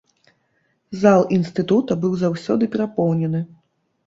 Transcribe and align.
Зал 1.01 1.21
інстытута 1.37 1.99
быў 2.07 2.17
заўсёды 2.23 2.71
перапоўнены. 2.79 3.45